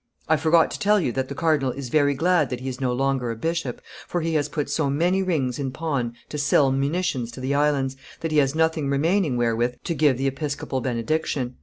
[0.27, 2.91] "I forgot to tell you that the cardinal is very glad that he is no
[2.91, 7.31] longer a bishop, for he has put so many rings in pawn to send munitions
[7.33, 11.57] to the islands, that he has nothing remaining wherewith to give the episcopal benediction.